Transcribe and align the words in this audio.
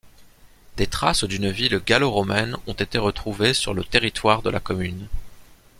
Des 0.77 0.87
traces 0.87 1.25
d'une 1.25 1.51
ville 1.51 1.77
gallo-romaine 1.79 2.57
ont 2.65 2.73
été 2.73 2.97
retrouvées 2.97 3.53
sur 3.53 3.75
le 3.75 3.83
territoire 3.83 4.41
de 4.41 4.49
la 4.49 4.59
commune. 4.59 5.07